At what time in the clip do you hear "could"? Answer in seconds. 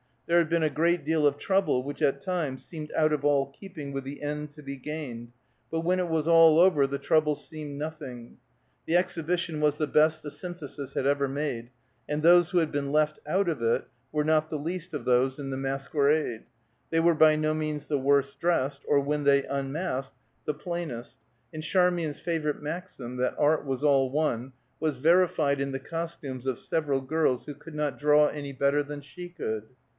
27.53-27.75, 29.29-29.65